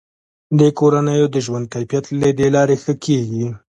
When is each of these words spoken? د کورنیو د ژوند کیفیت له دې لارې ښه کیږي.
د 0.59 0.61
کورنیو 0.79 1.27
د 1.33 1.37
ژوند 1.45 1.65
کیفیت 1.73 2.05
له 2.19 2.29
دې 2.37 2.47
لارې 2.55 2.75
ښه 2.83 2.93
کیږي. 3.05 3.45